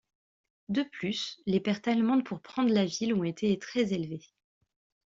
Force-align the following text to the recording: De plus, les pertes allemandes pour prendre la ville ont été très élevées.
De 0.69 0.81
plus, 0.81 1.39
les 1.45 1.59
pertes 1.59 1.87
allemandes 1.87 2.23
pour 2.25 2.41
prendre 2.41 2.73
la 2.73 2.85
ville 2.85 3.13
ont 3.13 3.23
été 3.23 3.59
très 3.59 3.93
élevées. 3.93 4.27